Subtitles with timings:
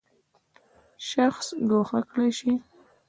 [1.09, 2.53] شخص ګوښه کړی شي.